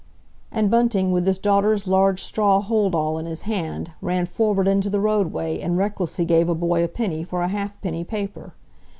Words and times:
And 0.51 0.71
Bunting, 0.71 1.11
with 1.11 1.27
his 1.27 1.37
daughter's 1.37 1.85
large 1.85 2.23
straw 2.23 2.59
hold 2.59 2.95
all 2.95 3.19
in 3.19 3.27
his 3.27 3.43
hand, 3.43 3.91
ran 4.01 4.25
forward 4.25 4.67
into 4.67 4.89
the 4.89 4.99
roadway 4.99 5.59
and 5.59 5.77
recklessly 5.77 6.25
gave 6.25 6.49
a 6.49 6.55
boy 6.55 6.83
a 6.83 6.87
penny 6.87 7.23
for 7.23 7.43
a 7.43 7.47
halfpenny 7.49 8.03
paper. 8.03 8.55